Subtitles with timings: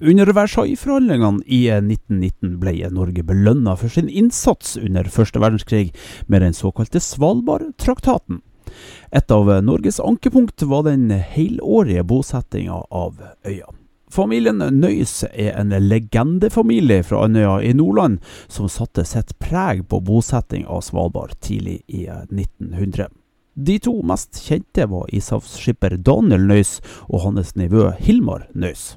[0.00, 5.90] Under Versailles-forhandlingene i eh, 1919 ble Norge belønna for sin innsats under første verdenskrig
[6.26, 8.40] med den såkalte Svalbardtraktaten.
[9.12, 13.68] Et av Norges ankepunkt var den helårige bosettinga av øya.
[14.10, 20.64] Familien Nøys er en legendefamilie fra Andøya i Nordland som satte sitt preg på bosetting
[20.66, 23.12] av Svalbard tidlig i eh, 1900.
[23.60, 26.78] De to mest kjente var ishavsskipper Daniel Nøys
[27.10, 28.94] og hans nevø Hilmar Nøys.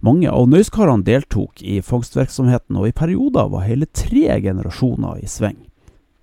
[0.00, 5.58] Mange av Nøyskarene deltok i fangstvirksomheten, og i perioder var hele tre generasjoner i sving.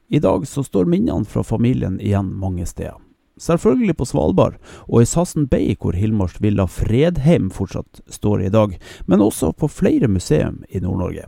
[0.09, 3.00] I dag så står minnene fra familien igjen mange steder.
[3.42, 8.78] Selvfølgelig på Svalbard, og i Sassen Bay hvor Hilmars villa Fredheim fortsatt står i dag,
[9.06, 11.26] men også på flere museum i Nord-Norge.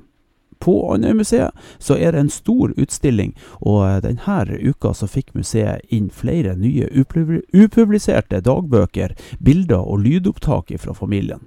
[0.59, 6.09] På Andøymuseet så er det en stor utstilling, og denne uka så fikk museet inn
[6.09, 11.43] flere nye upubliserte dagbøker, bilder og lydopptak fra familien.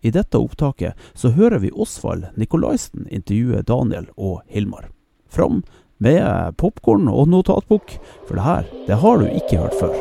[0.00, 4.90] I dette opptaket så hører vi Osvald Nikolaisen intervjue Daniel og Hilmar.
[5.28, 5.64] Fram
[5.98, 7.96] med popkorn og notatbok,
[8.28, 9.96] for det her, det har du ikke hørt før.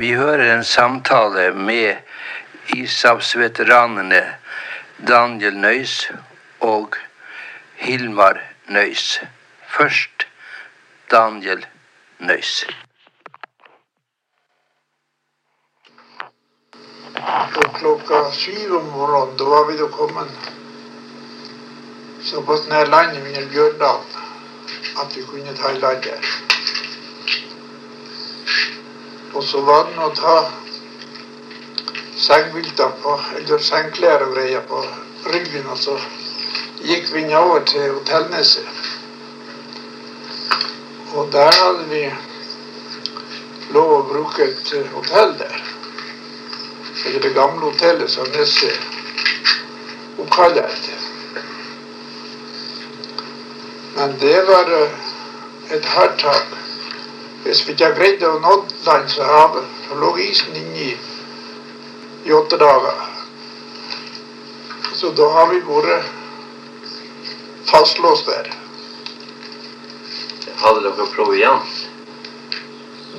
[0.00, 2.00] Vi hører en samtale med
[2.76, 4.22] ishavsveteranene
[5.04, 6.08] Daniel Nøys
[6.64, 6.96] og
[7.76, 9.20] Hilmar Nøys.
[9.68, 10.26] Først
[11.10, 11.66] Daniel
[12.18, 12.66] Nøys.
[17.56, 20.50] Og klokka syv om morgenen, da var vi da kommet
[22.24, 24.16] såpass nær landet under Bjørndalen
[25.02, 26.04] at vi kunne ta i land.
[29.34, 30.36] Og så var det å ta
[32.16, 34.84] sengvilter på, eller sengklær og greier på
[35.26, 35.98] ryggen, og så
[36.84, 38.68] gikk vi nedover til Hotellneset.
[41.14, 42.02] Og der hadde vi
[43.74, 45.60] lov å bruke et hotell der.
[47.06, 48.70] Eller det gamle hotellet som Nesse
[50.18, 51.04] oppkaller etter.
[53.94, 54.98] Men det var eh,
[55.76, 56.58] et hardt tak.
[57.44, 58.56] Hvis vi ikke greide å nå
[58.86, 60.90] landshavet, så lå isen inni
[62.24, 63.02] i åtte dager.
[64.94, 66.23] Så da har vi vært
[67.70, 68.50] fastlåst der.
[70.62, 71.88] Hadde dere proviant?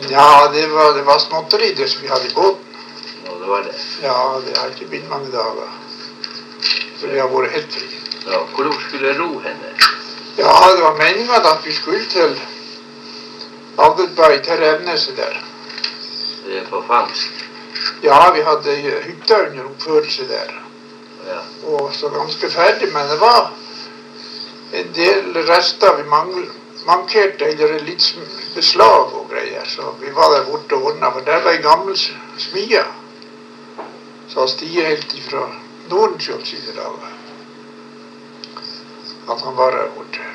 [0.09, 2.65] Ja, det var, det var småtteri det som vi hadde i båten.
[3.25, 3.75] Ja, det var det.
[4.03, 5.69] Ja, det har ikke blitt mange dager.
[6.99, 7.89] Så vi har vært helt fri.
[8.25, 9.73] Ja, hvor dere skulle ro henne?
[10.37, 12.39] Ja, det var meninga at vi skulle til
[13.77, 15.41] Avdetberg, til Revneset der.
[16.45, 17.45] Det er på fangst.
[18.03, 18.75] Ja, vi hadde
[19.05, 20.53] hytta under oppførelse der.
[21.27, 21.39] Ja.
[21.67, 23.51] Og så ganske ferdig, men det var
[24.81, 26.53] en del rester vi mangl-
[26.85, 28.15] mankerte, eller litt
[28.55, 29.65] beslag og greier.
[29.67, 31.97] Så vi var der borte og ordna, for der var ei gammel
[32.37, 32.83] smie.
[34.29, 35.47] Så har stiget helt ifra
[35.89, 36.99] Nordenskjolds side av
[39.29, 40.25] At han var der borte.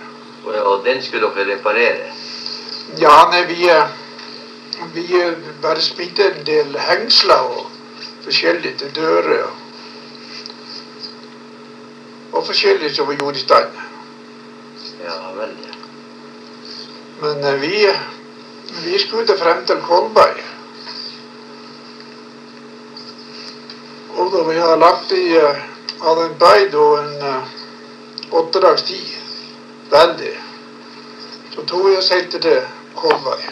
[0.45, 2.13] Og, og den skulle dere reparere?
[2.99, 3.69] Ja, nei, vi,
[4.95, 5.25] vi
[5.63, 7.67] bare smidde en del hengsler og
[8.25, 9.45] forskjellig til dører.
[9.45, 9.53] Og,
[12.33, 13.90] og forskjellig som vi gjorde i stand.
[15.05, 15.75] Ja vel, ja.
[17.21, 17.93] Men eh, vi,
[18.85, 20.43] vi skulle frem til Kolberg.
[24.17, 25.67] Og da vi hadde lagt i eh,
[26.01, 29.09] hadde en beid og en uh, åtte dags tid,
[29.93, 30.33] veldig,
[31.55, 32.61] så tok vi og seilte til
[32.97, 33.45] Kolberg.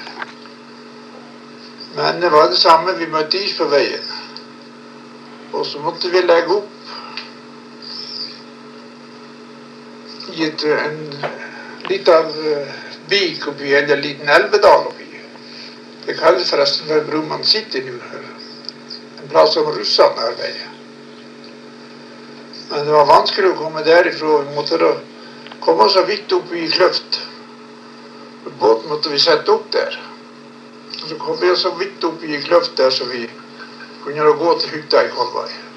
[1.96, 4.05] Men det var det samme, vi møtte is på veien.
[5.52, 6.77] Og så måtte vi legge opp
[10.38, 10.99] i en
[11.88, 12.73] litt av uh,
[13.08, 15.06] vik oppi, eller en liten elvedal oppi.
[16.06, 17.96] Det kalles forresten for Brumman City nå.
[19.23, 20.69] En plass som russerne arbeider.
[22.70, 24.40] Men det var vanskelig å komme derifra.
[24.44, 24.93] Vi måtte da
[25.64, 27.20] komme så vidt opp i kløft.
[28.61, 30.00] Båten måtte vi sette opp der.
[30.99, 33.25] Så kom vi så vidt opp i kløft der, så vi
[34.05, 35.68] kunne gå til hytta i Kolvai.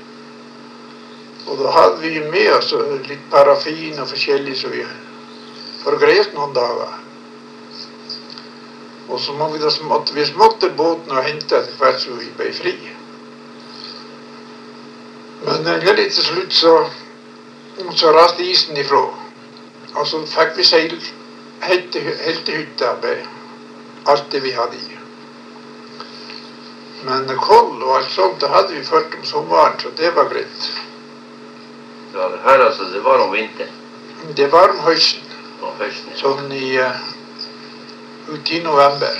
[1.48, 2.74] Og da hadde vi med oss
[3.08, 4.84] litt parafin og forskjellig, så vi
[5.82, 6.98] for å greie oss noen dager.
[9.12, 12.30] Og så må vi da småtte, vi småtte båten og hente etter hvert som vi
[12.38, 12.76] ble fri.
[15.42, 16.76] Men endelig til slutt så,
[17.98, 19.02] så raste isen ifra.
[19.98, 20.96] Og så fikk vi seil
[21.66, 22.08] helt til,
[22.54, 23.26] hytta med
[24.12, 25.00] alt det vi hadde i.
[27.04, 30.70] Men koll og alt sånt det hadde vi ført om sommeren, så det var greit.
[32.14, 33.70] Ja, det her altså, det var om vinteren
[34.38, 35.28] Det var om høsten,
[35.62, 36.12] og høsten.
[36.20, 37.00] sånn i uh,
[38.28, 39.16] ute i november.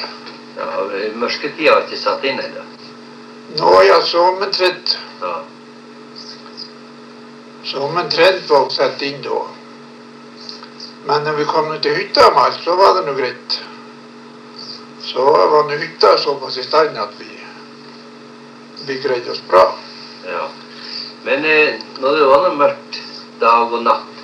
[0.58, 0.68] Ja,
[1.16, 2.66] mørketida har ikke satt inn ennå.
[3.58, 5.34] Nå jeg så omtrent Ja.
[7.66, 9.42] så omtrent var satt inn da.
[11.06, 12.30] Men når vi kom til hytta
[12.64, 13.60] så var det nå greit.
[15.02, 17.30] Så var nå hytta såpass i stand at vi,
[18.86, 19.66] vi greide oss bra.
[20.26, 20.50] ja.
[21.24, 23.02] Men eh, når det var noe mørkt
[23.42, 24.22] dag og natt,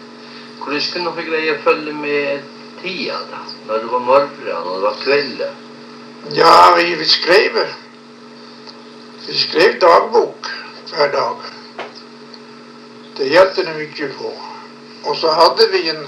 [0.63, 2.47] hvordan kunne dere greie å følge med
[2.81, 3.41] tida da?
[3.67, 5.43] Når det var morgen, når det var kveld?
[6.35, 7.59] Ja, vi, vi skrev
[9.27, 10.49] Vi skrev dagbok
[10.89, 11.45] hver dag.
[13.17, 14.31] Det hjalp det mye på.
[15.03, 16.03] Og så hadde vi en,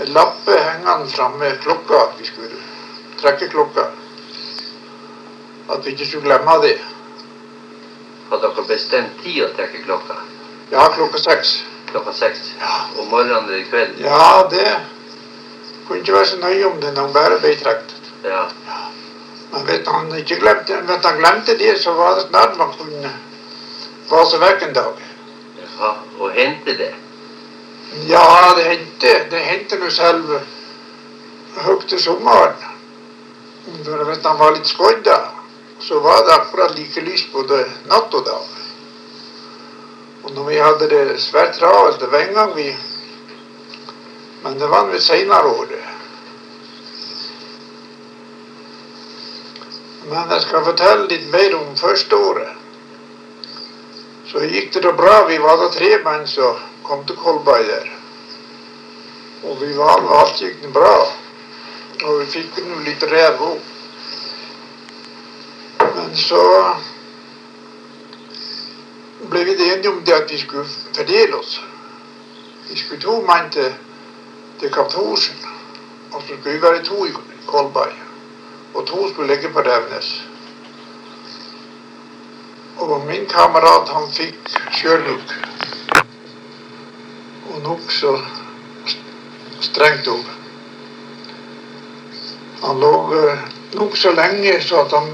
[0.00, 2.00] en lappe hengende framme klokka.
[2.06, 2.60] At vi skulle
[3.20, 3.90] trekke klokka.
[5.68, 6.78] At vi ikke skulle glemme det.
[8.30, 10.18] Hadde dere bestemt tid å trekke klokka?
[10.72, 11.60] Ja, klokka seks.
[11.90, 12.52] Klokka seks?
[12.60, 12.72] Ja.
[12.98, 14.00] Om morgenen eller kveld?
[14.02, 14.66] Ja, det
[15.86, 18.10] kunne ikke være så nøye om det når bare ble trukket.
[18.26, 18.44] Ja.
[19.52, 23.12] Men vet han ikke glemte, hvis han glemte det, så var det snart man kunne
[24.10, 25.02] vase vekk en dag.
[25.78, 26.92] Ja, Og hente det?
[28.08, 29.12] Ja, det hendte.
[29.30, 30.32] Det hendte nå selv
[31.62, 32.56] høyt til sommeren.
[33.84, 35.16] For hvis han var litt skodda,
[35.88, 38.46] så var det akkurat like lyst både natt og dag.
[40.22, 42.76] Og når vi hadde det svært travelt, det var en gang vi
[44.42, 45.86] Men det var ved seinere året.
[50.10, 52.52] Men jeg skal fortelle litt mer om første året.
[54.26, 55.24] Så gikk det da bra.
[55.26, 57.88] Vi var da tre menn som kom til Kolberg der.
[59.42, 60.94] Og vi var alt gikk det bra.
[62.04, 63.42] Og vi fikk nå litt rev.
[63.42, 63.75] Men
[66.16, 66.42] så
[69.30, 71.60] ble vi enige om det at vi skulle fordele oss.
[72.68, 73.74] Vi skulle to menn til,
[74.60, 75.36] til Kapp Thorsen.
[76.12, 77.12] Og så skulle vi være to i
[77.46, 77.92] Kolberg.
[78.74, 80.26] Og to skulle ligge på Revnes.
[82.76, 85.34] Og min kamerat han fikk sjøluk.
[87.50, 88.18] Og nokså
[89.60, 90.32] strengt opp.
[92.64, 95.08] Han lå uh, nokså lenge så at han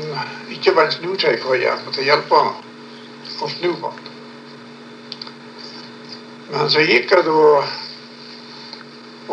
[0.62, 1.62] ikke var en snutøykoie.
[1.62, 2.52] Jeg måtte hjelpe ham
[3.42, 3.90] å snu på.
[6.52, 7.64] Men så gikk jeg da og,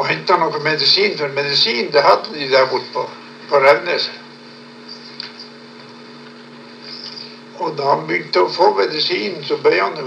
[0.07, 3.03] henta noe medisin, for medisin det hadde de der borte på,
[3.49, 4.07] på Revnes.
[7.59, 9.99] Og da han begynte å få medisin, så ble han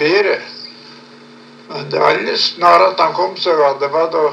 [0.00, 0.38] bedre.
[1.68, 4.30] Men det aller snarest han kom seg av, det var da,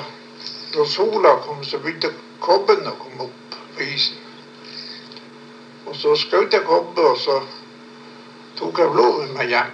[0.75, 2.13] da sola kom, så begynte
[2.45, 4.24] kobben å komme opp på isen.
[5.85, 7.39] Og så skjøt jeg kobbe, og så
[8.57, 9.73] tok jeg blod med meg hjem.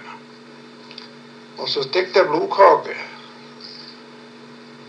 [1.58, 2.96] Og så stikket jeg blodkake.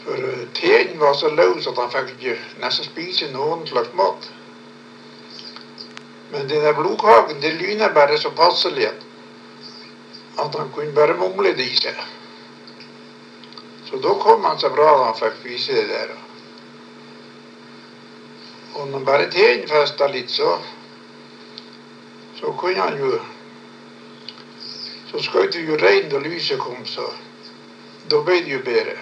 [0.04, 4.28] For uh, teen var så løs at han fikk ikke nesten spise noen slags mat.
[6.34, 8.90] Men den der blodkaken det lyner bare så passelig
[10.40, 12.04] at han kunne bare mumle det i seg.
[13.90, 16.16] Så da kom han så bra da han fikk spise det der.
[18.74, 20.56] Og når bare teen festa litt, så,
[22.44, 23.20] så kunne han jo
[25.12, 27.04] Så skjøt jo rein da lyset kom, så
[28.12, 28.96] da ble det jo bedre.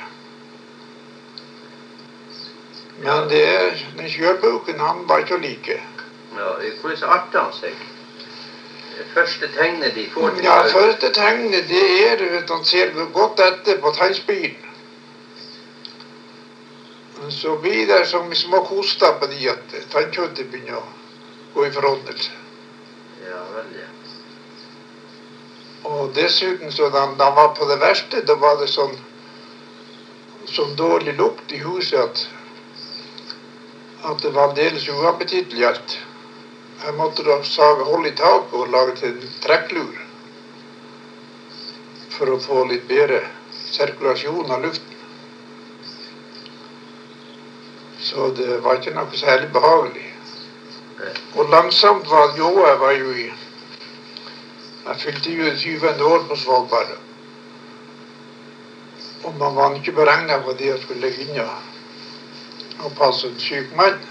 [2.98, 5.78] Men det er, den kjørboken han var ikke å like.
[6.36, 6.50] ja.
[6.82, 7.86] Hvordan arter han seg?
[8.98, 13.40] Det første tegnet de får til Ja, første tegnet det er at han ser godt
[13.40, 14.68] etter på tegnspilen.
[17.30, 20.86] Så blir det som små koster på de at tannkjøttet begynner å
[21.56, 22.41] gå i forråtnelse.
[23.52, 23.88] Ja vel, ja.
[25.84, 28.94] Og dessuten, så da han var på det verste, da var det sånn,
[30.48, 32.22] sånn dårlig lukt i huset at,
[34.12, 35.98] at det var aldeles uappetittlig alt.
[36.86, 40.00] Jeg måtte da sage hull i taket og lage til en trekklur
[42.16, 43.20] for å få litt bedre
[43.74, 44.96] sirkulasjon av luften.
[48.00, 50.08] Så det var ikke noe særlig behagelig.
[51.36, 52.50] Og langsomt var det jo.
[52.66, 53.30] Jeg var jo i
[54.92, 56.04] Jeg fylte jo 20.
[56.04, 56.90] år på Svalbard.
[59.24, 64.02] Og man var ikke beregna på det å skulle inn og, passe en syk mann.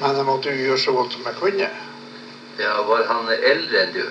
[0.00, 1.70] Men jeg måtte jo gjøre så godt som jeg kunne.
[2.60, 4.02] Ja, var han eldre enn du?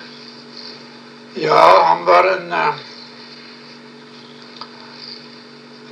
[1.43, 2.81] Ja, han var en, eh,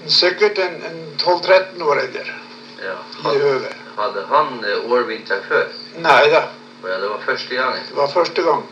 [0.01, 2.25] en Sikkert en, en 12-13 år eldre
[2.81, 2.97] Ja.
[3.21, 5.69] i Had, hadde han årvinter overvintra før?
[6.01, 6.47] Nei da,
[6.81, 7.85] Ja, det var første gangen.
[7.89, 8.65] det var første gang.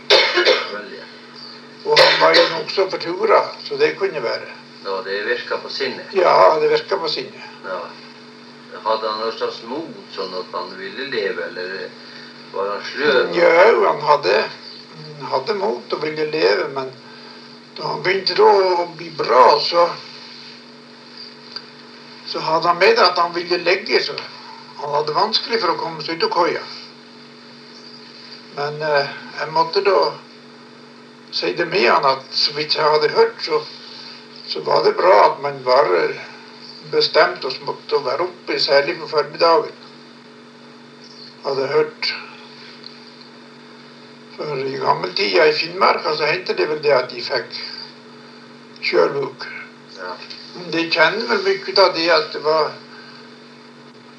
[0.78, 1.04] Selvfølgelig.
[1.86, 4.50] Og han var jo nokså fortura, så det kunne være.
[4.86, 6.06] Ja, det virka på sinnet.
[6.14, 7.44] Ja, det virka på sinnet.
[7.66, 7.80] Ja.
[8.84, 11.88] Hadde han noe slags mot, sånn at han ville leve, eller
[12.54, 13.34] var han sløv?
[13.36, 13.54] Ja,
[13.88, 14.36] han hadde,
[15.00, 16.92] han hadde mot og ville leve, men
[17.78, 19.90] da han begynte da å bli bra, så
[22.28, 24.20] så hadde han med at han ville legge seg.
[24.82, 26.64] Han hadde vanskelig for å komme seg ut av koia.
[28.58, 30.00] Men eh, jeg måtte da
[31.32, 33.62] si det med han at så vidt jeg hadde hørt, så,
[34.48, 35.90] så var det bra at man var
[36.92, 39.76] bestemt oss mot å være oppe, særlig på formiddagen.
[41.44, 42.14] Hadde hørt
[44.38, 47.56] For i gammeltida i Finnmark så hendte det vel det at de fikk
[48.86, 49.48] kjølbuk.
[49.98, 50.12] Ja.
[50.74, 52.70] De kjenner vel mye av det at det var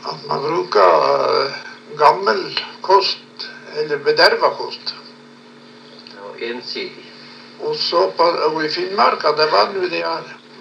[0.08, 1.54] at man bruker eh,
[2.00, 2.42] gammel
[2.82, 3.46] kost,
[3.76, 4.94] eller bederva kost.
[6.40, 7.06] Ensidig.
[7.60, 10.04] Og så på, og i Finnmark, det var nå det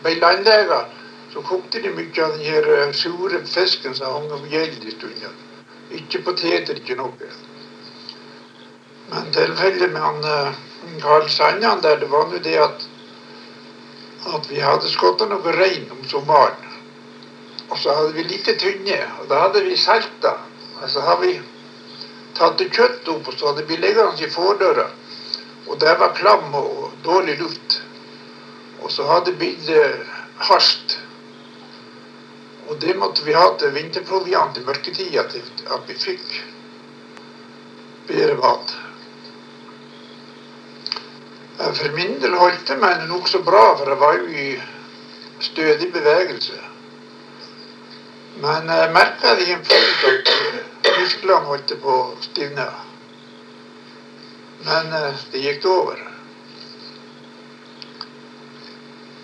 [0.03, 0.85] Bei landleger
[1.33, 4.91] så kokte de mye av den her eh, sure fisken som hang om gjeld i
[4.91, 5.33] stunden.
[5.91, 7.31] Ikke poteter, ikke noe.
[9.09, 10.61] Men tilfellet med han eh,
[11.01, 12.87] Karl Sandan der, det var nå det at
[14.27, 16.63] at vi hadde skutt noe rein om sommeren.
[17.69, 20.33] Og så hadde vi lite tynne, og da hadde vi salta.
[20.81, 21.35] Og så hadde vi
[22.37, 24.87] tatt kjøttet kjøtt opp, og så hadde vi liggende i fordøra.
[25.67, 27.81] Og der var klam og dårlig luft.
[28.81, 29.71] Og så hadde det blitt
[30.37, 30.99] hardt.
[32.67, 35.23] Og det måtte vi ha til vinterproviant i mørketida,
[35.75, 36.25] at vi fikk
[38.07, 38.73] bedre mat.
[41.59, 44.47] Eh, For min del holdt det meg nokså bra, for jeg var jo i
[45.39, 46.59] stødig bevegelse.
[48.43, 50.33] Men jeg merka det i en følelse at
[50.91, 52.67] eh, musklene holdt på å stivne.
[54.65, 56.03] Men eh, det gikk over.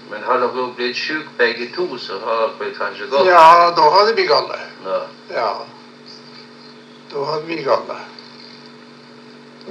[0.10, 3.28] Men har dere blitt syke begge to, så har dere kanskje gått?
[3.28, 4.60] Ja, da hadde vi galle.
[4.86, 5.02] Ja.
[5.34, 5.52] Ja.
[7.12, 8.00] Da hadde vi galle.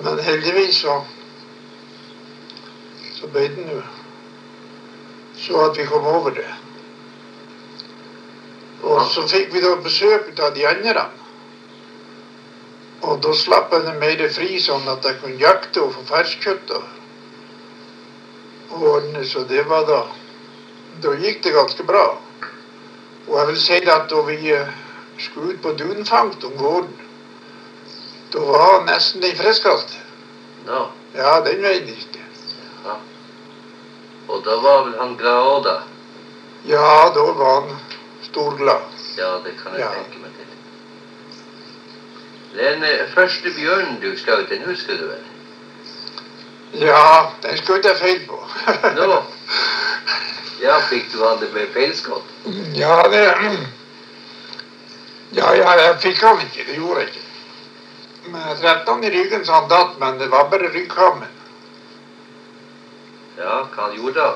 [0.02, 1.02] Men heldigvis så
[3.22, 3.82] så bøyde den jo.
[5.38, 6.48] så at vi kom over det.
[8.82, 11.04] Og så fikk vi da besøk av de andre.
[13.02, 16.70] Og da slapp jeg det mer fri, sånn at jeg kunne jakte og få ferskjøtt.
[16.70, 16.82] Og,
[18.70, 20.02] og ordne, så det var da
[21.02, 22.04] Da gikk det ganske bra.
[23.26, 24.68] Og jeg vil si at da vi eh,
[25.18, 26.92] skulle ut på dunfangst om gården,
[28.32, 29.98] da var nesten den friskeste.
[30.66, 30.82] ja.
[31.14, 32.22] Ja, den veien gikk det.
[34.28, 35.74] Og da var vel han glad òg, da?
[36.64, 37.74] Ja, da var han
[38.22, 38.86] storglad.
[39.18, 39.90] Ja, det kan jeg Ja.
[39.92, 40.21] tenke.
[42.54, 45.22] Den eh, første bjørnen du skjøt, den husker du vel?
[46.84, 48.40] Ja, den skjøt jeg feil på.
[48.98, 49.22] Nå?
[50.62, 52.28] Ja, fikk du han det med feilskudd?
[52.76, 53.22] ja, det
[55.32, 56.66] Ja, ja, jeg fikk han ikke.
[56.68, 57.28] Det gjorde jeg ikke.
[58.30, 61.32] Men jeg traff han i ryggen så han datt, men det var bare ryggkammen.
[63.38, 64.30] Ja, hva han gjorde da?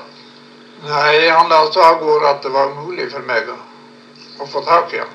[0.89, 3.57] Nei, han la så av gårde at det var mulig for meg å,
[4.41, 5.15] å få tak i han.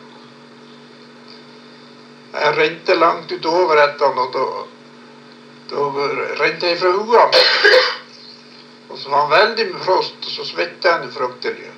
[2.33, 4.45] Jeg rente langt utover etter han, og da,
[5.71, 5.87] da
[6.39, 7.43] rente jeg fra hua mi.
[8.91, 11.71] Og så var han veldig med frost, og så svetta han fryktelig.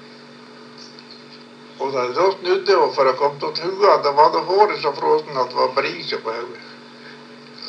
[1.80, 4.80] Og da jeg da snudde og for å komme til hua, da var det håret
[4.82, 6.70] så frossen at det var brise på hodet.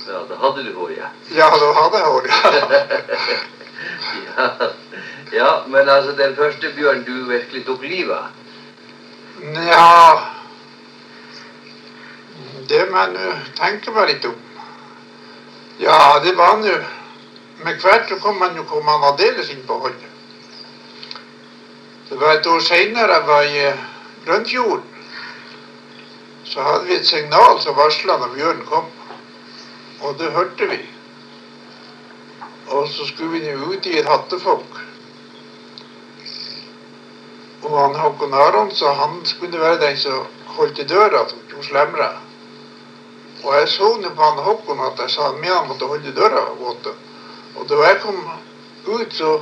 [0.05, 1.09] Ja, da hadde du hår, ja.
[1.33, 2.41] Ja, da hadde jeg hår, ja.
[4.29, 4.49] ja.
[5.33, 8.29] Ja, men altså, den første bjørnen du virkelig tok livet av?
[9.57, 10.44] Nja
[12.69, 14.37] Det må jeg nå tenke meg litt om.
[15.83, 16.77] Ja, det var nå
[17.65, 20.11] Med hvert så kom man jo hvor man aldeles inn på holdet.
[22.09, 23.85] Det var et år seinere jeg var i eh,
[24.25, 24.91] Grønnfjorden.
[26.45, 28.91] Så hadde vi et signal som varsla når bjørnen kom.
[30.03, 30.81] Og det hørte vi.
[32.67, 34.83] Og så skulle vi nå ut i et hattefolk.
[37.63, 40.27] Og han Håkon Aronsen, han skulle være den som
[40.59, 41.25] holdt i døra,
[41.65, 42.11] slemra.
[43.45, 46.45] Og jeg så nå på han Håkon at jeg sa at han måtte holde døra
[46.61, 46.89] våt.
[47.57, 48.23] Og da jeg kom
[48.87, 49.41] ut, så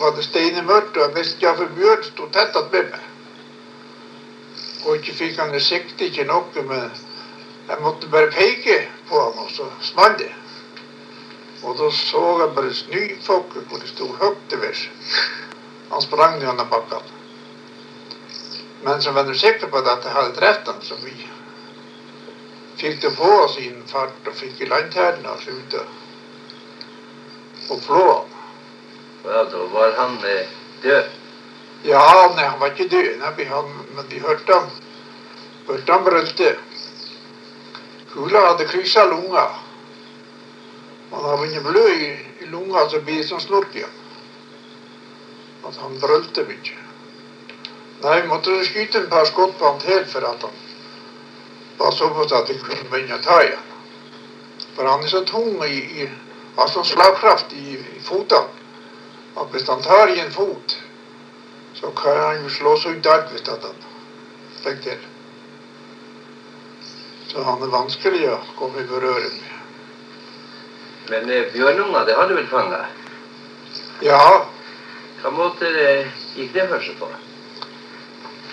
[0.00, 3.06] var det steinemørkt, og jeg visste ikke hvorfor Bjørn sto tett ved meg.
[4.84, 6.92] Og ikke fikk han i sikte, ikke noe, men
[7.68, 10.30] jeg måtte bare peke på han, og så smalt det.
[11.62, 14.86] Og da så jeg bare snøfolket hvor det sto høyt til værs.
[15.90, 17.18] Han sprang gjennom bakkene.
[18.84, 21.12] Men så var jeg sikker på at jeg hadde truffet han, så vi
[22.80, 25.88] det på oss i fart og fikk i lanterna oss ut og,
[27.70, 28.36] og flå han.
[29.24, 30.48] Ja, da var han eh,
[30.82, 31.10] død.
[31.84, 32.04] Ja,
[32.36, 34.70] nei, han var ikke død, nei, han, men vi hørte han,
[35.68, 36.54] hørte han brølte.
[38.14, 39.44] Kula hadde kryssa lunga.
[41.10, 42.10] Han har vunnet blod i,
[42.40, 43.92] i lunga, så blir det som slått igjen.
[45.68, 46.80] At han brølte mye.
[48.00, 50.69] Nei, vi måtte skyte en par skudd på han til for at han
[51.80, 53.68] var såpass at vi kunne begynne å ta igjen.
[54.76, 56.08] For han er så tung i, i
[56.56, 58.58] har sånn slagkraft i, i fotene
[59.40, 60.74] at hvis han tar i en fot,
[61.78, 63.78] så kan han slå seg ut alt hvis han
[64.64, 65.06] fikk til.
[67.30, 69.56] Så han er vanskelig å komme i berøring med.
[71.10, 72.84] Men eh, bjørnunger, det har du vel fanga?
[74.04, 74.46] Ja,
[75.20, 77.08] Hva måte eh, gikk det for seg på?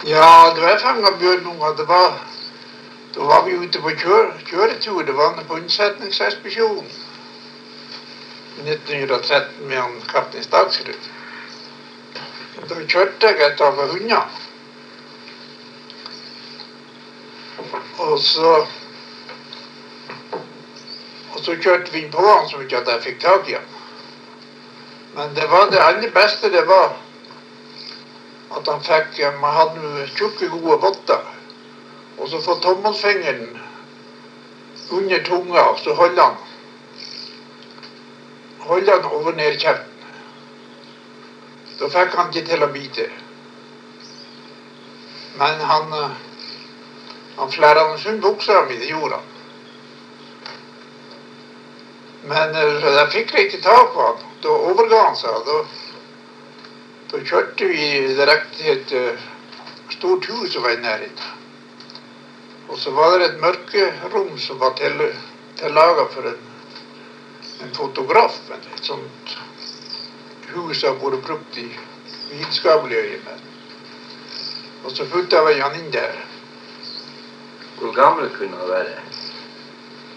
[0.05, 2.17] ja, det var fanga bjørnunger, det var
[3.15, 5.03] da var vi ute på kjør, kjøretur.
[5.03, 6.89] Det var på unnsetningsekspedisjonen
[8.57, 11.07] i 1913 med han kaptein Staksrud.
[12.69, 14.21] Da kjørte jeg etter av hundene.
[17.97, 18.65] Og så
[21.37, 23.67] Og så kjørte vi på han som ikke at jeg fikk tak i han.
[25.13, 26.95] Men det var det aller beste, det var
[28.57, 31.37] at han fikk Man hadde jo tjukke, gode votter.
[32.17, 33.57] Og så får tommelfingeren
[34.91, 36.36] under tunga, så holder han
[38.67, 39.93] holder han over ned kjeften.
[41.80, 43.06] Da fikk han ikke til å bite.
[45.38, 46.15] Men han eh,
[47.38, 49.34] han flerra sund buksa mi, det gjorde han.
[52.32, 54.23] Men eh, jeg fikk ikke tak på han.
[54.41, 55.38] Da overga han seg.
[55.47, 55.58] Da,
[57.13, 59.27] da kjørte vi direkte til et eh,
[59.93, 61.37] stort hus som var i nærheten.
[62.67, 65.03] Og så var det et mørkerom som var til,
[65.60, 66.39] tillaga for en,
[67.63, 68.39] en fotograf.
[68.53, 69.38] Et sånt
[70.53, 71.67] hus har vært brukt i
[72.32, 73.45] vitenskapelig øyemed.
[74.86, 76.15] Og så putta vi han inn der.
[77.80, 78.97] Hvor gammel kunne han være?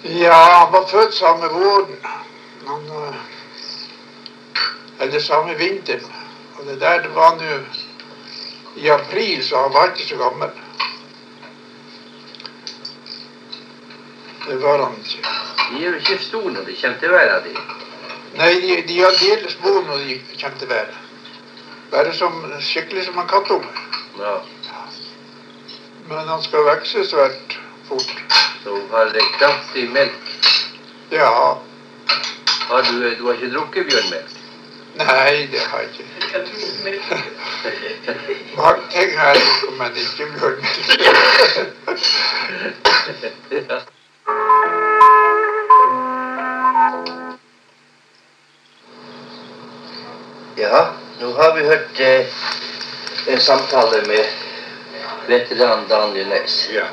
[0.05, 1.97] Ja, han var født samme våren.
[2.67, 3.15] Han, eh,
[5.01, 6.13] eller samme vinteren.
[6.59, 7.59] Og det der det var nå
[8.77, 10.51] i april, så han var ikke så gammel.
[14.51, 15.29] Det var han ikke.
[15.71, 17.45] De er jo ikke store når de kommer til verden.
[17.45, 17.59] De.
[18.39, 20.95] Nei, de, de er aldeles små når de kommer til verden.
[21.91, 23.69] Bare som, skikkelig som en kattunge.
[24.19, 24.35] Ja.
[26.09, 27.59] Men han skal vokse svært
[27.89, 28.11] fort.
[28.65, 30.35] Så hun har kraftig melk.
[31.13, 31.31] Ja.
[32.71, 34.31] Har du, du har ikke drukket bjørnmelk?
[34.99, 36.05] Nei, det har jeg ikke.
[38.57, 39.43] Mange ting har jeg
[39.79, 40.61] men ikke bjørn.
[50.71, 50.87] ja.
[51.21, 52.27] Nå har vi hørt eh,
[53.27, 54.27] en samtale med
[55.27, 56.71] veteran Daniel Næss.
[56.75, 56.85] Ja.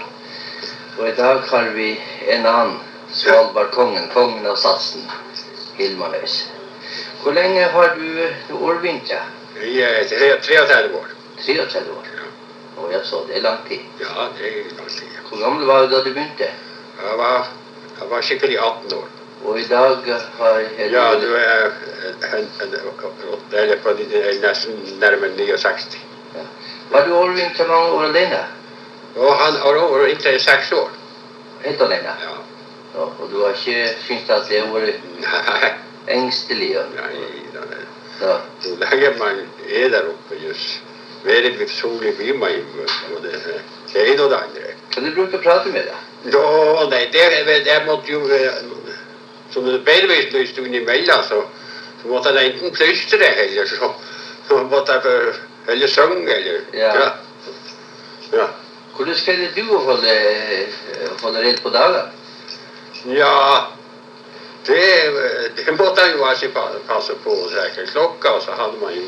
[0.97, 2.79] Og i dag har vi en annen
[3.11, 5.05] Svalbardkongen, kongen av Satsen,
[5.77, 6.49] Hilmar Næss.
[7.23, 9.21] Hvor lenge har du overvintra?
[9.63, 11.07] I eh, 33 år.
[11.45, 12.07] 33 år?
[12.17, 12.27] Ja.
[12.77, 13.85] Å jaså, det er lang tid.
[13.99, 15.21] Ja, det er lang tid.
[15.29, 16.51] Hvor gammel var du da du begynte?
[17.03, 17.47] Jeg var,
[17.99, 19.07] jeg var skikkelig 18 år.
[19.45, 19.97] Og i dag
[20.39, 21.71] har jeg Ja, du er
[23.53, 23.89] eller på
[24.41, 25.97] nesten nærmere 69.
[26.91, 28.39] Har du overvintra mange år alene?
[29.15, 30.89] Og han har over inntil seks år.
[31.63, 32.13] Helt alene?
[32.21, 32.35] Ja.
[32.95, 35.71] Ja, og du har ikke syntes at det har vært Nei,
[36.07, 36.77] engstelig?
[36.79, 37.13] Og, nei,
[37.53, 37.87] det-
[38.21, 38.35] ja.
[38.65, 40.81] jo lenger man er der oppe, just
[41.25, 43.19] mer solig blir man jo.
[43.23, 43.61] Det,
[43.93, 44.76] det ene og det andre.
[44.93, 46.03] Kan du bruke å prate med deg?
[46.33, 46.43] Nå,
[46.91, 47.25] nei, det,
[47.65, 48.21] det måtte jo
[49.53, 51.41] Som det beilvis en stund imellom, så,
[52.01, 53.91] så måtte jeg enten plystre, eller så,
[54.49, 55.33] så måtte jeg
[55.67, 56.91] eller synge, eller Ja.
[56.99, 57.07] ja.
[58.33, 58.47] ja.
[58.97, 60.13] Hvordan greide du å holde,
[61.21, 62.03] holde redd på dagene?
[63.13, 63.67] Ja,
[64.67, 64.83] det,
[65.55, 68.95] det måtte jeg jo alltid pa- passe på å trekke klokka, og så hadde man
[68.97, 69.05] jo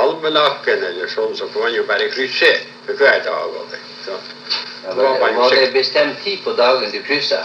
[0.00, 2.52] almanakken eller sånn, så kunne man jo bare krysse
[2.86, 3.56] for hver dag.
[3.58, 3.80] Og det.
[4.06, 4.16] Så,
[4.84, 7.44] Ja, var var, var det bestemt tid på dagen du kryssa?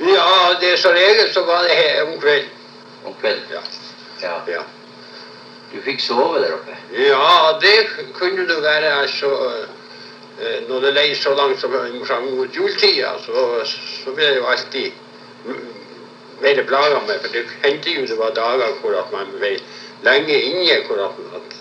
[0.00, 2.50] Ja, det som regel så var det her om kvelden.
[3.04, 3.42] om kvelden?
[3.50, 3.60] Ja.
[4.22, 4.42] Ja.
[4.52, 4.62] ja.
[5.72, 6.76] Du fikk sove der oppe?
[6.96, 8.92] Ja, det kunne du være.
[9.00, 9.52] altså
[10.40, 11.74] eh, Når det leier så langt som
[12.06, 13.64] fram mot juletida, så,
[14.04, 14.92] så ble det jo alltid
[16.40, 17.20] mer plaga med.
[17.20, 19.58] For det hendte jo det var dager hvor at man ble
[20.02, 20.80] lenge inne.
[20.86, 21.56] hvor at, at,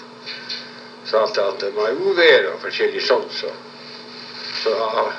[1.06, 3.34] så at, at det var uvær og forskjellig sånt.
[3.34, 3.52] Så,
[4.67, 5.12] så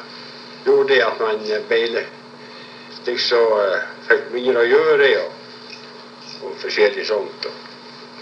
[0.65, 2.05] gjorde det at man ble
[3.07, 5.37] liksom eh, fikk mindre å gjøre og,
[6.45, 7.49] og forskjellig sånt.
[7.49, 7.67] Og,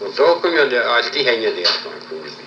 [0.04, 2.44] og da kunne det alltid hende det at man kunne bli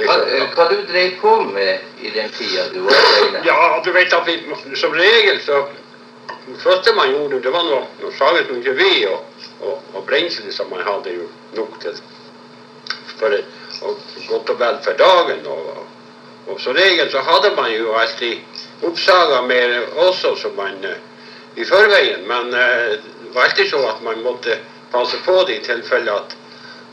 [0.00, 3.40] Hva, eh, hva du drev på med i den tida du var alene?
[3.48, 4.36] Ja, du vet at vi,
[4.76, 5.66] som regel så
[6.50, 10.48] Det første man gjorde, det var noe, noe saget ikke ved og, og, og brensel
[10.52, 11.98] som man hadde jo nok til
[13.20, 13.36] for
[13.86, 15.46] og godt og vel for dagen.
[15.46, 15.99] Og, og
[16.58, 18.38] som regel så hadde man jo alltid
[18.82, 20.98] oppsaga mer også som man eh,
[21.54, 22.26] i forveien.
[22.26, 24.58] Men eh, det var alltid så at man måtte
[24.92, 26.36] passe på det i tilfelle at,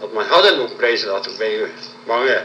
[0.03, 1.15] at man hadde en brensel.
[1.15, 1.69] At det ble
[2.07, 2.39] mange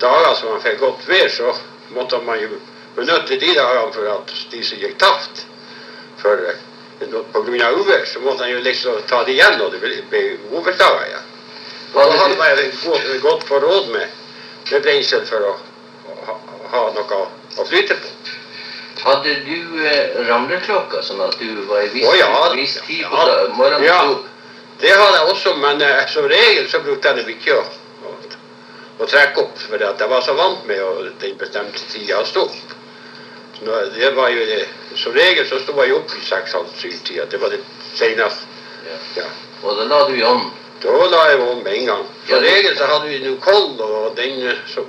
[0.00, 1.54] dager som man fikk godt vær, så
[1.96, 2.60] måtte man jo
[2.96, 5.46] benytte de dagene for at de som gikk tapt.
[6.22, 6.64] For eh,
[7.34, 7.48] av
[7.80, 11.32] uvær så måtte man jo liksom ta det igjen, og det ble, overdager igjen.
[11.94, 14.12] Og da hadde man godt, godt forråd med,
[14.70, 15.56] med brensel for å
[16.72, 17.20] ha, noe
[17.56, 18.12] å flyte på.
[19.06, 23.26] Hadde du eh, ramleklokka, sånn at du var i viss, oh, ja, viss tid på
[23.28, 23.36] ja.
[23.54, 23.84] morgenen?
[23.86, 24.00] ja.
[24.80, 27.62] Det hadde jeg også, men eh, som regel så brukte jeg det ikke å,
[28.08, 28.14] å,
[29.00, 29.54] å trekke opp.
[29.62, 30.90] For jeg var så vant med å,
[31.22, 32.74] den bestemte tida å stå opp.
[33.64, 34.66] Nå, det var jo det.
[35.00, 37.24] Som regel så sto jeg opp i seks-halv syv-tida.
[37.30, 37.62] Det var det
[37.96, 38.48] seneste.
[39.16, 39.28] Ja.
[39.62, 40.50] Og da la du i ånd.
[40.82, 42.04] Da la jeg om med en gang.
[42.28, 44.84] Som regel så hadde vi noe koll, og den, eh, så,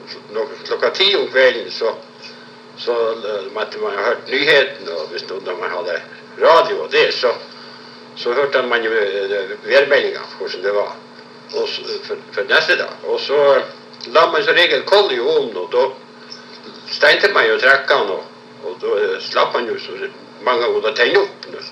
[0.68, 1.94] klokka ti om kvelden så,
[2.78, 6.00] så eh, måtte man ha hørt nyheten, og hvis noen av man hadde
[6.42, 7.32] radio og det, så,
[8.16, 10.96] så hørte man eh, værmeldinga, hvordan det var
[11.56, 11.70] og
[12.04, 12.94] for, for neste dag.
[13.04, 13.62] Og så
[14.12, 15.86] la man som regel koll i ovnen, og da
[16.92, 18.24] stengte man jo trekkene, og,
[18.66, 19.96] og da eh, slapp man jo så
[20.46, 21.48] mange ganger å tenne opp.
[21.54, 21.64] nå.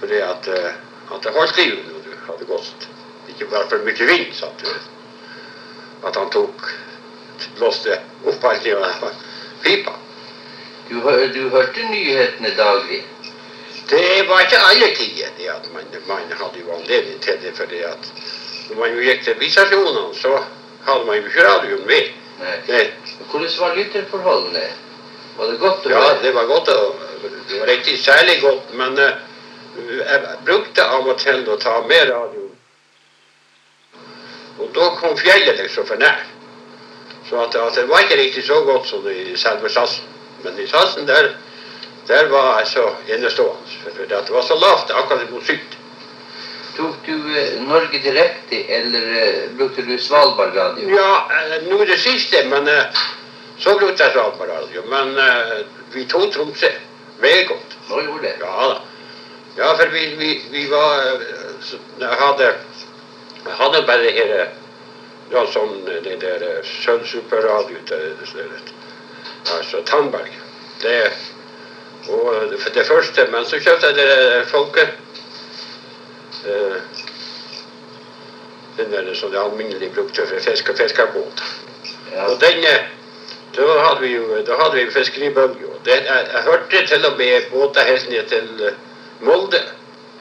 [0.00, 0.74] Fordi at, eh,
[1.14, 2.88] at det holdt liv når du hadde gått.
[3.28, 6.66] Ikke bare for mye vind, så at, du- at han tok
[7.58, 9.10] blåste opp av
[9.62, 9.92] pipa.
[10.88, 11.00] Du,
[11.34, 13.02] du hørte nyhetene daglig.
[13.88, 17.56] Det var ikke alle tider det at man, man hadde jo anledning til det.
[17.56, 18.10] fordi at
[18.70, 20.38] når man gikk til bilstasjonene, så
[20.86, 22.12] hadde man jo ikke radioen med.
[22.40, 22.54] Nei.
[22.66, 22.92] Det,
[23.30, 24.64] Hvordan var lytterforholdene?
[25.36, 26.66] Var det godt ja, det var godt.
[27.48, 29.12] Det var riktig særlig godt, men eh,
[29.98, 32.33] jeg brukte av og til å ta med radioen.
[34.58, 36.24] Og da kom fjellet liksom for nær.
[37.28, 40.04] Så at, at det var ikke riktig så godt som i selve satsen.
[40.44, 41.32] Men i satsen der,
[42.08, 43.80] der var jeg så innestående.
[43.84, 45.80] For det var så lavt akkurat mot syd.
[46.74, 50.88] Tok du eh, Norge direkte, eller eh, brukte du Svalbard-radio?
[50.90, 52.66] Ja, eh, nå det siste, men
[53.62, 54.82] så brukte jeg Svalbard radio.
[54.90, 55.14] Men
[55.94, 56.72] vi tok Tromsø.
[57.22, 57.76] Veldig godt.
[57.88, 58.34] Nå gjorde det.
[58.42, 58.80] Ja da.
[59.56, 61.04] Ja, for vi, vi, vi var
[62.00, 62.48] Jeg hadde,
[63.46, 64.52] jeg hadde bare her eh,
[65.32, 68.72] ja, sånn den det der Sølvsuperradio Sølv Superradio til
[69.52, 70.30] altså Tandberg.
[70.82, 71.12] Det,
[72.08, 74.88] og det, det første, men så kjøpte jeg det der folke
[76.46, 76.78] eh,
[78.76, 81.42] Den der som det alminnelig brukte for fisk og fiskebåt.
[82.12, 82.24] Ja.
[82.26, 82.88] Og den, eh,
[83.56, 85.70] da hadde vi jo da hadde vi fiskeribølge.
[85.84, 88.80] Det, jeg, jeg hørte til og med båter helt ned til eh,
[89.20, 89.62] Molde.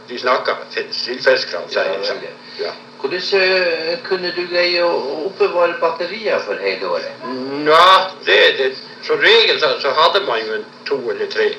[0.10, 0.54] De snakka
[0.92, 1.66] sildfiskerne.
[1.72, 2.34] Ja, sier veldig.
[2.60, 2.72] Ja.
[3.04, 4.92] Hvordan eh, kunne du greie å
[5.28, 7.24] oppbevare batterier for hele året?
[7.68, 8.68] Ja, det, det,
[9.04, 11.50] som regel så, så hadde man jo to eller tre.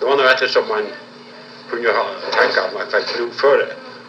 [0.00, 0.88] Det var noe etter som man
[1.70, 2.02] kunne ha,
[2.34, 3.68] tenke at man fikk bruk for det.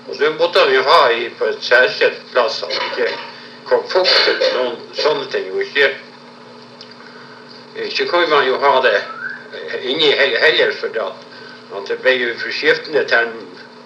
[0.10, 3.12] Og det måtte man jo ha i, på et særskilt plass, at det ikke
[3.69, 5.52] kom fukt eller noen sånne ting.
[5.54, 5.91] Og ikke,
[7.86, 8.95] ikke kunne man jo ha det
[9.86, 11.21] inni he- heller, for at,
[11.78, 13.36] at det ble jo skiftende tem,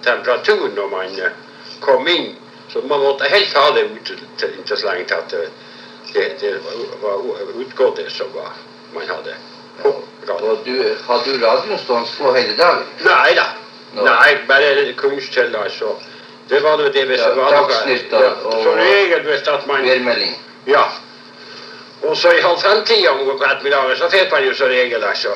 [0.07, 1.35] temperatur når man eh,
[1.83, 2.31] kom inn.
[2.69, 4.05] Så man måtte helt ha det ut
[4.37, 5.49] til, til så lenge til at det,
[6.13, 6.53] det, det
[7.01, 7.19] var
[7.59, 8.53] utgått det som var,
[8.93, 9.35] man hadde
[10.29, 10.49] radio.
[10.53, 10.75] Og du,
[11.07, 12.83] hadde du radioen stående på hele dagen?
[13.05, 13.45] Nei da.
[13.93, 14.03] Nå.
[14.07, 15.95] Nei, bare kunst til altså.
[16.49, 17.51] Det var nå det hvis Ja, det var.
[17.51, 18.31] Dagsnytt og- Ja,
[18.63, 20.33] Som regel hvis at man Værmelding?
[20.67, 20.83] Ja.
[22.03, 25.29] Og så i halv fem-tida om ettermiddagen så fikk man jo som regel altså,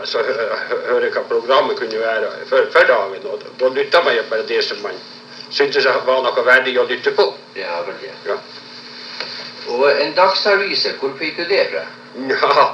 [0.00, 3.26] altså hø- hø- høre hva programmet kunne være for, for dagen.
[3.32, 4.94] Og da lytta man jo bare det som man
[5.50, 7.26] syntes var noe verdig å lytte på.
[7.58, 8.14] Ja, vel, ja.
[8.26, 8.38] Ja.
[9.70, 11.84] Og en dagsavis, hvor fikk du det fra?
[12.30, 12.64] Ja,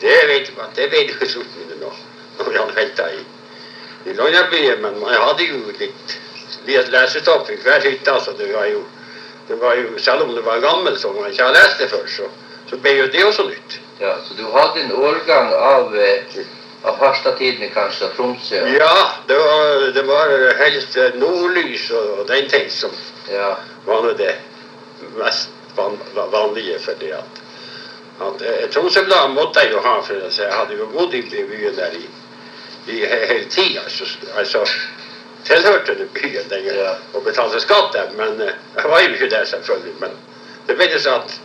[0.00, 0.72] det vet man.
[0.74, 1.92] Det vet jo ikke nå.
[2.38, 3.20] Når han hadde venta i,
[4.10, 6.16] i Longyearbyen, men man hadde jo litt,
[6.66, 8.16] litt lesestoff i hver hytte.
[8.24, 8.82] Så det var jo,
[9.48, 12.08] det var jo, selv om det var gammel, så man ikke har lest det før,
[12.10, 12.30] så,
[12.70, 13.78] så ble jo det også nytt.
[14.00, 16.42] Ja, så du hadde en årgang av, eh,
[16.84, 18.62] av Harstad-tidene kanskje, og Tromsø?
[18.62, 18.96] og- Ja,
[19.28, 22.90] det var, det var helst nordlys og, den ting som
[23.30, 23.54] Ja,
[23.86, 24.34] var det
[25.16, 26.78] mest van, va- vanlige.
[26.80, 27.24] fordi at,
[28.20, 31.94] at eh, Tromsø-bladet måtte jeg jo ha, for jeg hadde jo bodd i byen der
[31.94, 32.06] i,
[32.92, 33.80] i hele tida.
[33.84, 34.04] Altså,
[34.36, 34.64] altså
[35.44, 36.94] tilhørte det byen den gangen Ja.
[37.14, 38.10] og betalte skatt der.
[38.16, 39.94] Men eh, jeg var jo ikke der, selvfølgelig.
[40.00, 40.10] Men
[40.66, 41.40] det ble sånn at,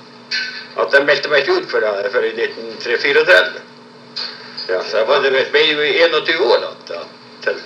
[0.82, 3.62] at de meldte meg ut før, før i 1934.
[4.68, 6.74] Ja, så jeg var, det ble jo i 21 år da.
[6.90, 7.04] Da
[7.44, 7.62] til,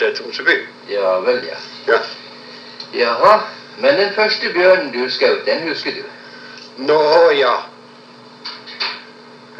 [0.00, 0.56] jeg Tromsø by.
[0.88, 1.56] ja vel, ja.
[1.92, 1.98] Ja.
[2.94, 3.38] Jaha,
[3.78, 6.02] men den første bjørnen du skjøt, den husker du?
[6.76, 7.54] Nå ja.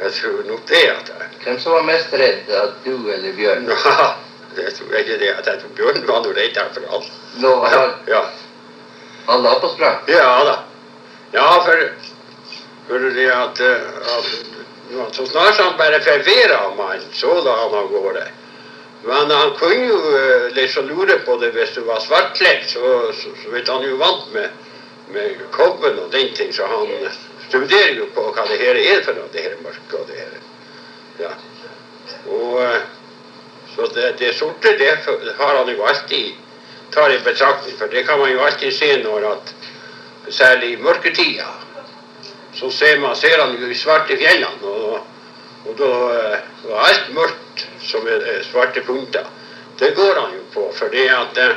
[0.02, 3.64] Jeg tror nok det at jeg Hvem som var mest redd, at du eller bjørnen?
[3.64, 3.76] Nå,
[4.56, 7.12] jeg tror ikke det at jeg tror Bjørnen var noe redd her for alt.
[7.42, 7.82] Nå ja.
[8.08, 8.22] Ja.
[9.28, 9.98] han la på sprang.
[10.08, 10.58] ja da.
[11.32, 11.84] Ja, for,
[12.88, 14.63] for det at, eh, at ja,
[15.12, 18.24] så snart han bare forvirra mannen, så la han av gårde.
[19.04, 20.00] Men han kunne jo
[20.56, 24.30] liksom lure på det hvis du var svartkledd, så, så, så vet han jo vant
[24.32, 24.48] med,
[25.12, 26.92] med kobben og den ting, så han
[27.48, 30.38] studerer jo på hva det her er for noe, det her mørket og det her.
[31.20, 31.32] Ja.
[32.24, 32.80] Og eh,
[33.74, 34.96] så det, det sorte, det
[35.38, 36.32] har han jo alltid
[36.94, 39.54] tar i betraktning, for det kan man jo alltid se når at,
[40.28, 41.46] særlig i mørketida,
[42.54, 45.06] så ser man, ser han jo i svarte fjellene, og,
[45.66, 46.36] og da eh,
[46.68, 49.26] og alt mørkt som er svarte punkter,
[49.78, 51.56] det går han jo på, fordi at, eh,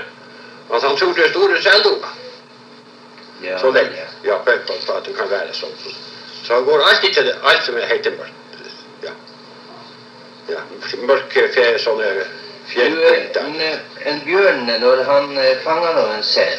[0.73, 2.15] at han tror det er store seldoer.
[3.43, 4.07] Ja, Så lenge.
[4.25, 4.37] ja.
[4.37, 5.75] På, på, at det kan være sånn.
[6.43, 8.33] Så han går alltid til det, alt som er helt mørkt.
[9.03, 9.13] Ja.
[10.49, 10.63] Ja,
[11.05, 12.33] mørke fjell, sånne eh,
[12.71, 13.45] fjellpunkter.
[13.45, 13.79] en,
[14.09, 16.57] en bjørn, når han fanger noen sel,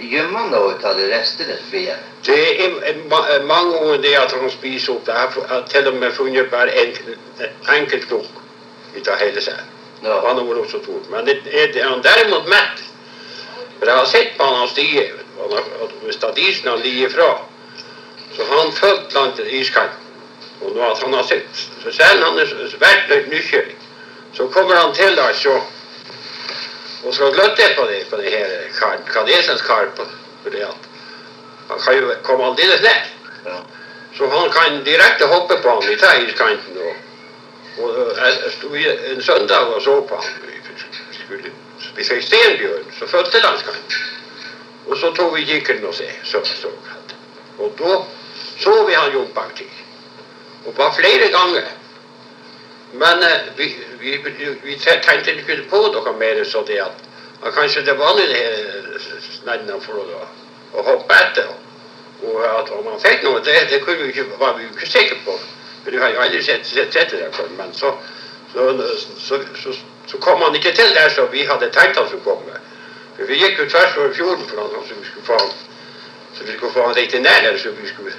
[0.00, 2.06] gjemmer han noe av det restene blir igjen?
[2.26, 5.06] Det er ma- mange ganger det at han spiser opp.
[5.08, 6.96] Jeg har har til og med funnet bare en
[7.68, 8.26] enkelt krok
[8.96, 9.60] ut av hele seg.
[10.02, 10.20] Ja.
[10.26, 11.00] Han har vært så stor.
[11.10, 12.86] Men det, er, han derimot mett
[13.78, 15.06] For jeg har sett på han han stige.
[16.04, 17.28] Hvis isen han ligger fra,
[18.36, 20.06] så har han fulgt langt iskanten.
[20.60, 23.76] Og nå at han har sett Så selv han vært svært nysgjerrig,
[24.36, 25.60] så kommer han til altså
[27.04, 29.88] og skal gløtte på det, på det her karen, slags kar
[30.44, 30.88] det at
[31.70, 33.00] han kan jo komme aldeles ned.
[33.46, 33.58] Ja.
[34.18, 36.78] Så han kan direkte hoppe på han i iskanten.
[36.78, 36.94] Og,
[37.84, 40.32] og jeg sto en søndag og så på han.
[41.96, 43.94] Vi skulle en stenbjørn, så fulgte landskanten.
[44.86, 46.68] Og så tok vi kikkeren og se, så, så.
[47.58, 48.00] Og da
[48.58, 49.70] så vi han jumpa til.
[50.66, 51.68] Og bare flere ganger.
[52.92, 54.16] Men eh, vi, vi,
[54.62, 57.04] vi tenkte ikke på noe mer så det at,
[57.42, 60.22] at kanskje det var noe snedden for å,
[60.74, 61.52] å hoppe etter.
[62.20, 65.36] Og at om han fikk noe, det, det vi ikke, var vi ikke sikre på.
[65.84, 67.54] For vi har jo aldri sett, sett, sett det der.
[67.56, 67.94] Men så,
[68.52, 69.76] så, så,
[70.10, 72.58] så kom han ikke til der som vi hadde tenkt han skulle komme.
[73.16, 75.54] For vi gikk jo tvers over fjorden for han, så vi skulle få han,
[76.34, 78.14] så vi skulle få han riktig nær der, så vi skulle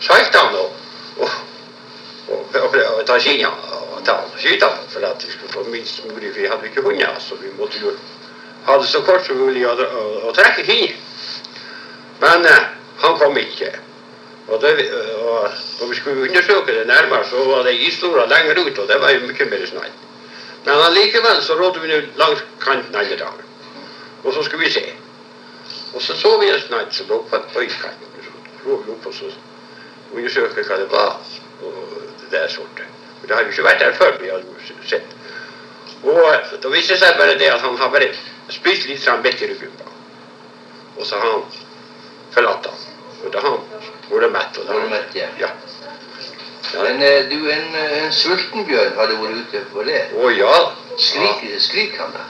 [0.00, 0.72] salte han og,
[1.22, 1.36] og,
[2.28, 5.52] og, og, og ta skinnet og ta han og skyte han for at vi skulle
[5.52, 7.94] få minst mulig, for vi hadde ikke hunder, så vi måtte jo
[8.66, 11.00] ha det så kort som mulig å trekke skinnet.
[12.20, 12.70] Men eh,
[13.02, 13.72] han kom ikke.
[14.48, 14.72] Og, det,
[15.24, 19.00] og når vi skulle undersøke det nærmere, så var det islora lenger ut, og det
[19.00, 19.84] var jo mye mer snø.
[20.64, 23.44] Men allikevel så rådde vi langs kanten alle dager.
[24.24, 24.84] Og så skulle vi se.
[25.94, 28.06] Og så så vi en snø som lå på, en øykant.
[28.24, 29.32] Så lå vi opp og så
[30.14, 31.16] undersøkte hva det var,
[31.64, 32.86] og det der sorte.
[33.20, 35.14] For det har jo ikke vært der før vi hadde sett.
[36.04, 36.18] Og
[36.62, 38.10] da viste det seg bare det at han har bare
[38.52, 39.72] spist litt sånn midt i ryggen.
[40.98, 41.46] Og så har han
[42.34, 42.84] forlatt han.
[43.24, 43.64] Og da har han
[44.10, 44.60] vært mett.
[44.60, 45.30] Og da har han, ja.
[45.40, 45.50] ja.
[46.74, 46.82] Ja.
[46.82, 50.00] Men eh, du, en, en sulten bjørn hadde vært ute på det.
[50.16, 50.54] Å ja.
[50.94, 52.24] Skriker skrik han da?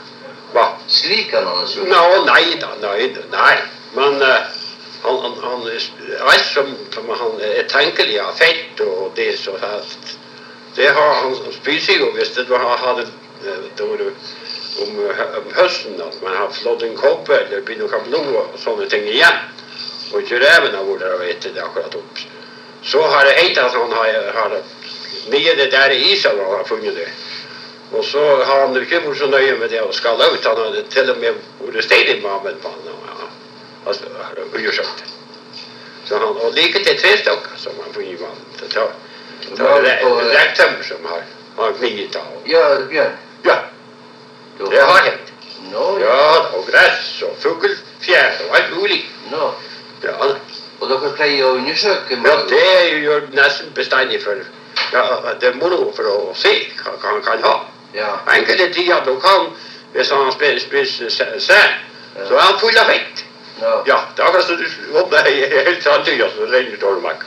[0.55, 0.64] Hva?
[0.88, 1.92] Skrik han han er sulten?
[1.92, 3.55] No, nei da, nei, nei.
[3.97, 4.53] Men eh,
[5.04, 5.66] han, han, han,
[6.32, 10.14] alt som, som han er tenkelig av fett og det så helst,
[10.76, 13.06] det har han spiser jo hvis det var, hadde
[13.46, 14.06] eh,
[14.82, 14.96] om,
[15.54, 19.44] høsten at man har flådd en kobbe eller blir noe blod og sånne ting igjen,
[20.12, 22.24] og ikke reven har vært der og spist det akkurat opp.
[22.84, 24.56] Så har det hett at han har, har
[25.30, 27.08] det der i isen han har funnet det.
[27.92, 30.44] Og så har han ikke vært så nøye med det å skalle ut.
[30.44, 32.90] Han hadde til og med vært stein i maven på han.
[32.90, 33.30] Og, ja,
[33.87, 35.05] altså, har undersøkt.
[36.05, 38.87] Så han, og like til tre stykker som han får i vann Det Ta,
[39.57, 41.23] ta rekktømmer re- som har,
[41.59, 42.35] har gniet av.
[42.47, 43.07] Ja, ja.
[43.44, 43.57] Ja,
[44.59, 45.33] det har hendt.
[45.73, 49.01] No, Ja, da, og gress og fuglefjær og alt mulig.
[49.33, 49.51] No.
[50.03, 50.35] Ja, da.
[50.81, 54.40] Og dere pleier å undersøke ja det gjør nesten bestandig for
[54.92, 55.05] ja,
[55.40, 57.55] Det er moro for å se hva, han kan ha.
[57.94, 58.11] Ja.
[58.35, 59.49] Enkelte tider da kan
[59.94, 62.27] hvis han spiser, spiser ja.
[62.27, 63.23] så er han full av fett.
[63.60, 64.66] Ja, det er akkurat som du
[65.22, 67.24] ei helt sanntida, så renner det meg.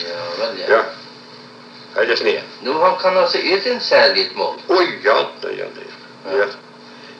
[0.00, 0.76] Ja, vel, ja.
[0.76, 0.82] Ja.
[2.00, 2.38] Eller sne.
[2.62, 4.56] Nå, han kan altså ut en særlig mål?
[4.68, 4.78] Å.
[4.78, 5.88] Oi, ja, det ja, det.
[6.38, 6.46] Ja.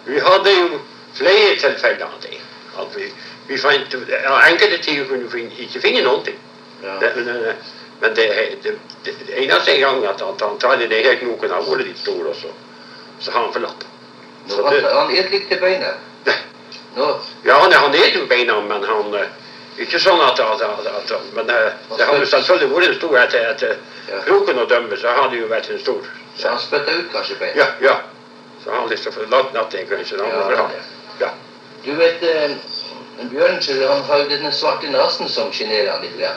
[0.07, 0.81] Vi hadde jo
[1.15, 2.41] flere tilfeller av det.
[2.81, 3.11] At vi,
[3.49, 6.41] vi fant, ja, enkelte tider kunne vi ikke finne noen ting.
[6.83, 6.97] Ja.
[7.03, 7.57] Det, men det,
[8.01, 8.29] men det,
[8.65, 12.33] det, det, eneste gang at han, han tar det helt noen av vært litt og
[12.41, 12.55] så,
[13.21, 13.85] så har han forlatt.
[14.49, 15.61] Så han, han et litt til
[16.95, 17.05] Nei.
[17.05, 19.29] Nå, ja, han, han er jo beina, men han eh,
[19.81, 23.47] ikke sånn at, at, at, at Men eh, det hadde selvfølgelig vært en stor etter,
[23.55, 23.77] etter
[24.11, 24.19] Ja.
[24.27, 26.09] kroken å dømme, så hadde jo vært en stor.
[26.37, 27.57] så han spytta ut kanskje beina.
[27.57, 27.97] Ja, ja.
[28.65, 30.19] Så han liksom forlatt natten, kanskje.
[30.21, 30.83] Han Ja, må ha det.
[31.21, 31.31] Ja.
[31.85, 32.51] Du vet, eh,
[33.31, 36.19] Bjørn han har jo denne svarte nesen som sjenerer han litt.
[36.19, 36.31] Ja.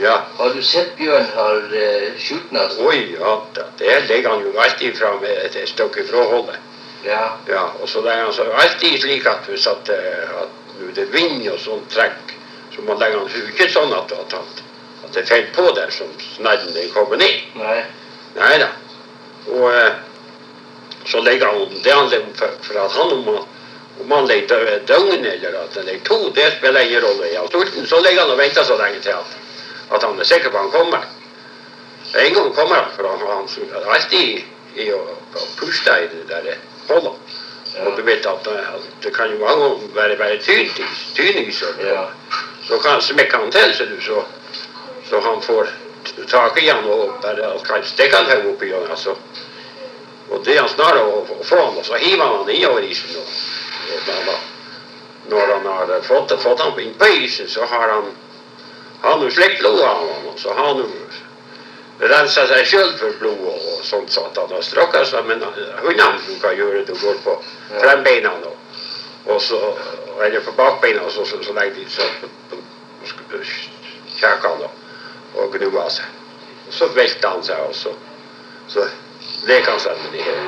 [0.00, 0.14] ja.
[0.38, 2.84] Har du sett Bjørn har eh, skjult nesen?
[2.86, 3.34] Oi, ja,
[3.78, 6.56] det legger han jo alltid fra et, et stykke fra holdet.
[7.04, 7.38] Ja.
[7.48, 11.14] Ja, og så legger han seg alltid slik at hvis at, eh, at det er
[11.14, 12.34] vind og sånn trekk,
[12.74, 14.62] så må legge han seg ikke sånn at, at, at,
[15.12, 17.42] det faller på der som snadden er kommer ned.
[17.58, 17.80] Nei.
[18.38, 18.70] Nei da.
[19.50, 19.98] Og eh,
[21.10, 23.42] så legger han det han legger for, for at han om han,
[24.00, 27.32] om han legger dø- døgn eller at han legger to, det spiller ingen rolle.
[27.34, 29.36] Ja, sulten så ligger han og venter så lenge til at,
[29.92, 31.10] at han er sikker på at han kommer.
[32.14, 35.00] En gang kommer han, for han, han er alltid i å,
[35.34, 36.54] å puste i det der
[36.92, 37.38] holdet.
[37.86, 40.38] Og du vet at eh, at det kan jo mange ganger være, være
[41.62, 42.04] og Ja.
[42.68, 44.22] så kan smekke han til ser du, så,
[45.08, 45.68] så han får
[46.28, 49.14] tak i han og bare kan stikke han her oppi han, altså.
[50.30, 53.16] Og det han snart å, å få han, og så hiver han han innover isen.
[53.16, 53.26] Og,
[53.94, 54.36] og da, da,
[55.30, 58.12] når han har fått, fått han inn på isen, så har han
[59.02, 60.82] han har slikt blod av han, og så har han
[62.00, 65.26] rensa seg sjøl for blod og, og sånt, satan og strukket seg.
[65.28, 67.36] Men eh, hundene bruker gjøre det, går på
[67.80, 68.56] frembeina og,
[69.26, 69.60] og så,
[70.24, 72.62] eller på bakbeina, og så, så, så legger de seg på, på,
[73.30, 73.42] på
[74.18, 74.82] kjekene og,
[75.36, 76.18] og gnur seg.
[76.72, 77.92] Så velter han seg, og så,
[78.72, 78.88] så
[79.48, 80.42] leker han seg med de her.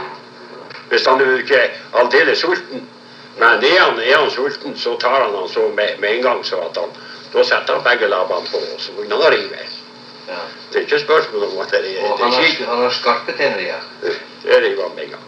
[0.88, 2.88] Hvis han jo ikke er aldeles sulten,
[3.38, 6.44] men er han, er han sulten, så tar han han så med, med en gang,
[6.46, 6.92] så at han,
[7.32, 9.64] da setter han begge labbene på, og så begynner han å rive.
[10.28, 10.40] Ja.
[10.72, 12.40] Det er ikke spørsmål om at det er, Og det han har,
[12.72, 13.76] han har skarpe tenner, ja.
[14.42, 15.22] Det er jeg med en gang.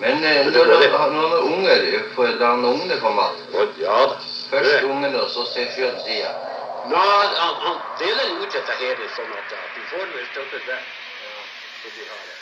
[0.00, 3.34] Men eh, når, var når er unger, for da han ungene kommer mat?
[3.78, 4.16] Ja da.
[4.50, 6.32] Først ungene, og så seg sjøl, sier.
[6.90, 10.82] Nå, han, han deler ut dette her sånn at, at de får vel støtte der.
[11.82, 12.36] Så de har det.